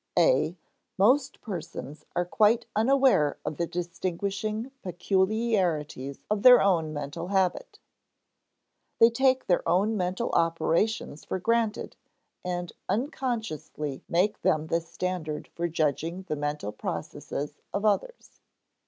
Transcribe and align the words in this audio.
(a) 0.17 0.57
Most 0.97 1.41
persons 1.41 2.05
are 2.15 2.25
quite 2.25 2.65
unaware 2.75 3.37
of 3.45 3.57
the 3.57 3.67
distinguishing 3.67 4.71
peculiarities 4.81 6.25
of 6.27 6.41
their 6.41 6.59
own 6.59 6.91
mental 6.91 7.27
habit. 7.27 7.77
They 8.97 9.11
take 9.11 9.45
their 9.45 9.61
own 9.69 9.95
mental 9.95 10.31
operations 10.31 11.23
for 11.23 11.37
granted, 11.37 11.97
and 12.43 12.73
unconsciously 12.89 14.03
make 14.09 14.41
them 14.41 14.65
the 14.65 14.81
standard 14.81 15.47
for 15.53 15.67
judging 15.67 16.23
the 16.23 16.35
mental 16.35 16.71
processes 16.71 17.61
of 17.71 17.85
others. 17.85 18.41